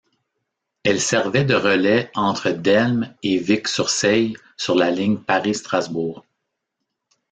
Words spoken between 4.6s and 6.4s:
la ligne Paris-Strasbourg.